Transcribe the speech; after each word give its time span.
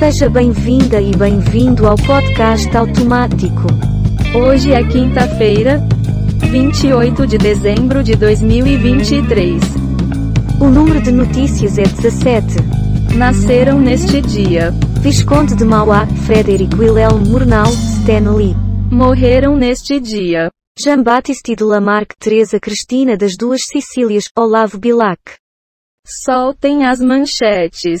Seja 0.00 0.30
bem-vinda 0.30 0.98
e 0.98 1.14
bem-vindo 1.14 1.86
ao 1.86 1.94
podcast 1.94 2.74
automático. 2.74 3.66
Hoje 4.34 4.72
é 4.72 4.82
quinta-feira, 4.82 5.78
28 6.50 7.26
de 7.26 7.36
dezembro 7.36 8.02
de 8.02 8.16
2023. 8.16 9.62
O 10.58 10.70
número 10.70 11.02
de 11.02 11.12
notícias 11.12 11.76
é 11.76 11.82
17. 11.82 12.46
Nasceram 13.14 13.78
neste 13.78 14.22
dia. 14.22 14.70
Visconde 15.02 15.54
de 15.54 15.66
Mauá, 15.66 16.06
Frederico 16.24 16.78
Wilhelm 16.78 17.22
Murnau, 17.28 17.70
Stanley. 17.70 18.56
Morreram 18.90 19.54
neste 19.54 20.00
dia. 20.00 20.50
Jean-Baptiste 20.78 21.54
de 21.54 21.62
Lamarck 21.62 22.14
Teresa 22.18 22.58
Cristina 22.58 23.18
das 23.18 23.36
Duas 23.36 23.66
Sicílias, 23.66 24.24
Olavo 24.34 24.78
Bilac. 24.78 25.20
Soltem 26.06 26.86
as 26.86 27.00
manchetes. 27.00 28.00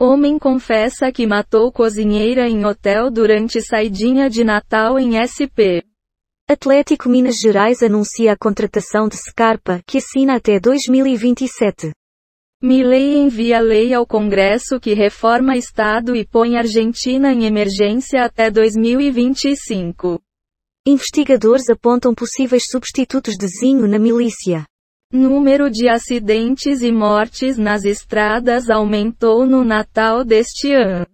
Homem 0.00 0.38
confessa 0.38 1.10
que 1.10 1.26
matou 1.26 1.72
cozinheira 1.72 2.48
em 2.48 2.64
hotel 2.64 3.10
durante 3.10 3.60
saidinha 3.60 4.30
de 4.30 4.44
Natal 4.44 4.96
em 4.96 5.18
SP. 5.18 5.82
Atlético 6.48 7.08
Minas 7.08 7.40
Gerais 7.40 7.82
anuncia 7.82 8.32
a 8.32 8.36
contratação 8.36 9.08
de 9.08 9.16
Scarpa, 9.16 9.80
que 9.84 9.98
assina 9.98 10.36
até 10.36 10.60
2027. 10.60 11.90
Milei 12.62 13.16
envia 13.16 13.58
lei 13.58 13.92
ao 13.92 14.06
Congresso 14.06 14.78
que 14.78 14.94
reforma 14.94 15.56
Estado 15.56 16.14
e 16.14 16.24
põe 16.24 16.56
Argentina 16.56 17.32
em 17.32 17.44
emergência 17.44 18.22
até 18.22 18.52
2025. 18.52 20.20
Investigadores 20.86 21.68
apontam 21.68 22.14
possíveis 22.14 22.66
substitutos 22.70 23.34
de 23.34 23.48
Zinho 23.48 23.88
na 23.88 23.98
milícia. 23.98 24.64
Número 25.10 25.70
de 25.70 25.88
acidentes 25.88 26.82
e 26.82 26.92
mortes 26.92 27.56
nas 27.56 27.84
estradas 27.84 28.68
aumentou 28.68 29.46
no 29.46 29.64
Natal 29.64 30.22
deste 30.22 30.70
ano. 30.74 31.06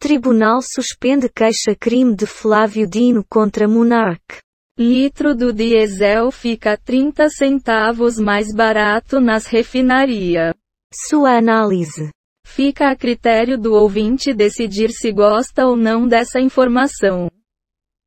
Tribunal 0.00 0.60
suspende 0.62 1.28
queixa-crime 1.28 2.14
de 2.14 2.26
Flávio 2.26 2.88
Dino 2.88 3.24
contra 3.28 3.66
Monarch. 3.66 4.38
Litro 4.78 5.34
do 5.34 5.52
diesel 5.52 6.30
fica 6.30 6.76
30 6.76 7.28
centavos 7.28 8.20
mais 8.20 8.54
barato 8.54 9.20
nas 9.20 9.46
refinarias. 9.46 10.54
Sua 10.92 11.36
análise. 11.36 12.10
Fica 12.46 12.90
a 12.90 12.96
critério 12.96 13.58
do 13.58 13.72
ouvinte 13.74 14.32
decidir 14.32 14.90
se 14.90 15.10
gosta 15.10 15.66
ou 15.66 15.74
não 15.74 16.06
dessa 16.06 16.38
informação. 16.38 17.28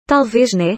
Talvez 0.06 0.53
né? 0.53 0.78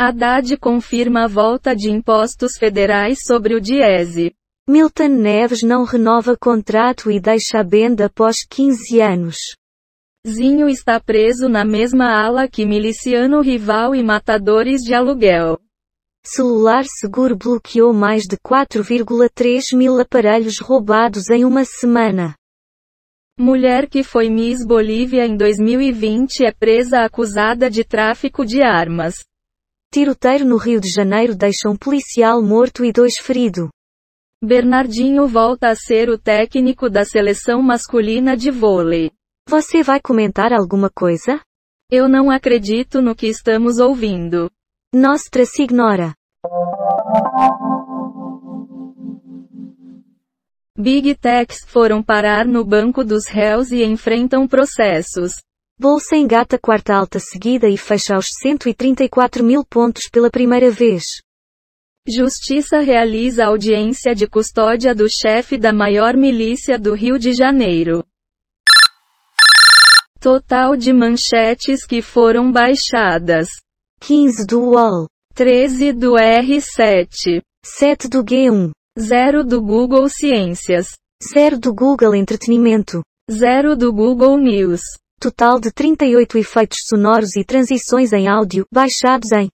Haddad 0.00 0.56
confirma 0.58 1.24
a 1.24 1.26
volta 1.26 1.74
de 1.74 1.90
impostos 1.90 2.56
federais 2.56 3.18
sobre 3.26 3.56
o 3.56 3.60
diese. 3.60 4.32
Milton 4.68 5.08
Neves 5.08 5.60
não 5.64 5.82
renova 5.82 6.36
contrato 6.36 7.10
e 7.10 7.18
deixa 7.18 7.58
a 7.58 7.64
benda 7.64 8.06
após 8.06 8.46
15 8.48 9.00
anos. 9.00 9.36
Zinho 10.24 10.68
está 10.68 11.00
preso 11.00 11.48
na 11.48 11.64
mesma 11.64 12.12
ala 12.12 12.46
que 12.46 12.64
miliciano 12.64 13.40
rival 13.40 13.92
e 13.92 14.00
matadores 14.00 14.82
de 14.82 14.94
aluguel. 14.94 15.58
Celular 16.24 16.84
seguro 16.84 17.34
bloqueou 17.34 17.92
mais 17.92 18.22
de 18.22 18.36
4,3 18.36 19.76
mil 19.76 19.98
aparelhos 19.98 20.60
roubados 20.60 21.28
em 21.28 21.44
uma 21.44 21.64
semana. 21.64 22.36
Mulher 23.36 23.88
que 23.88 24.04
foi 24.04 24.30
Miss 24.30 24.64
Bolívia 24.64 25.26
em 25.26 25.36
2020 25.36 26.44
é 26.44 26.52
presa 26.52 27.00
acusada 27.00 27.68
de 27.68 27.82
tráfico 27.82 28.46
de 28.46 28.62
armas. 28.62 29.14
Tiroteiro 29.90 30.44
no 30.44 30.58
Rio 30.58 30.80
de 30.80 30.90
Janeiro 30.90 31.34
deixa 31.34 31.68
um 31.68 31.74
policial 31.74 32.42
morto 32.42 32.84
e 32.84 32.92
dois 32.92 33.16
ferido. 33.18 33.70
Bernardinho 34.44 35.26
volta 35.26 35.68
a 35.68 35.74
ser 35.74 36.10
o 36.10 36.18
técnico 36.18 36.90
da 36.90 37.06
seleção 37.06 37.62
masculina 37.62 38.36
de 38.36 38.50
vôlei. 38.50 39.10
Você 39.48 39.82
vai 39.82 39.98
comentar 39.98 40.52
alguma 40.52 40.90
coisa? 40.90 41.40
Eu 41.90 42.06
não 42.06 42.30
acredito 42.30 43.00
no 43.00 43.14
que 43.14 43.28
estamos 43.28 43.78
ouvindo. 43.78 44.50
Nostra 44.94 45.46
se 45.46 45.62
ignora. 45.62 46.14
Big 50.78 51.14
Techs 51.14 51.64
foram 51.66 52.02
parar 52.02 52.44
no 52.46 52.62
banco 52.62 53.02
dos 53.02 53.26
réus 53.26 53.72
e 53.72 53.82
enfrentam 53.82 54.46
processos. 54.46 55.32
Bolsa 55.80 56.16
engata 56.16 56.58
quarta 56.58 56.92
alta 56.92 57.20
seguida 57.20 57.68
e 57.68 57.76
fecha 57.76 58.16
aos 58.16 58.26
134 58.42 59.44
mil 59.44 59.64
pontos 59.64 60.08
pela 60.10 60.28
primeira 60.28 60.72
vez. 60.72 61.04
Justiça 62.04 62.80
realiza 62.80 63.44
audiência 63.44 64.12
de 64.12 64.26
custódia 64.26 64.92
do 64.92 65.08
chefe 65.08 65.56
da 65.56 65.72
maior 65.72 66.16
milícia 66.16 66.76
do 66.80 66.94
Rio 66.94 67.16
de 67.16 67.32
Janeiro. 67.32 68.04
Total 70.18 70.76
de 70.76 70.92
manchetes 70.92 71.86
que 71.86 72.02
foram 72.02 72.50
baixadas: 72.50 73.46
15 74.00 74.46
do 74.48 74.70
UOL, 74.70 75.06
13 75.36 75.92
do 75.92 76.14
R7, 76.14 77.40
7 77.64 78.08
do 78.08 78.24
G1, 78.24 78.72
0 78.98 79.44
do 79.44 79.62
Google 79.62 80.08
Ciências, 80.08 80.88
0 81.32 81.56
do 81.56 81.72
Google 81.72 82.16
Entretenimento, 82.16 83.00
0 83.30 83.76
do 83.76 83.92
Google 83.92 84.36
News. 84.38 84.80
Total 85.20 85.58
de 85.58 85.72
38 85.72 86.38
efeitos 86.38 86.78
sonoros 86.86 87.34
e 87.34 87.42
transições 87.42 88.12
em 88.12 88.28
áudio, 88.28 88.64
baixados 88.72 89.32
em 89.32 89.50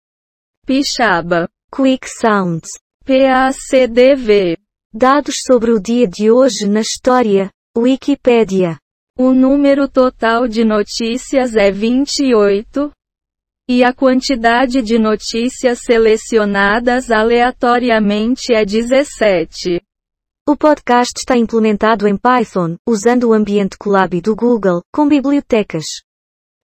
Pixaba, 0.65 1.47
Quick 1.71 2.09
Sounds. 2.09 2.67
PACDV. 3.05 4.57
Dados 4.91 5.41
sobre 5.45 5.71
o 5.71 5.79
dia 5.79 6.07
de 6.07 6.31
hoje 6.31 6.67
na 6.67 6.81
história, 6.81 7.51
Wikipédia. 7.77 8.77
O 9.17 9.33
número 9.33 9.87
total 9.87 10.47
de 10.47 10.63
notícias 10.65 11.55
é 11.55 11.71
28. 11.71 12.91
E 13.69 13.83
a 13.83 13.93
quantidade 13.93 14.81
de 14.81 14.97
notícias 14.97 15.79
selecionadas 15.83 17.11
aleatoriamente 17.11 18.51
é 18.51 18.65
17. 18.65 19.79
O 20.47 20.57
podcast 20.57 21.19
está 21.19 21.37
implementado 21.37 22.07
em 22.07 22.17
Python, 22.17 22.75
usando 22.87 23.29
o 23.29 23.33
ambiente 23.33 23.77
Colab 23.77 24.19
do 24.21 24.35
Google, 24.35 24.81
com 24.91 25.07
bibliotecas 25.07 25.85